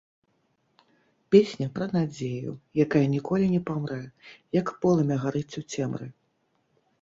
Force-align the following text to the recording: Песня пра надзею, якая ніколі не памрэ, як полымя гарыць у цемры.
Песня 1.33 1.67
пра 1.75 1.85
надзею, 1.95 2.53
якая 2.85 3.03
ніколі 3.15 3.45
не 3.53 3.61
памрэ, 3.71 3.99
як 4.61 4.73
полымя 4.87 5.21
гарыць 5.27 5.57
у 5.63 5.65
цемры. 5.77 6.07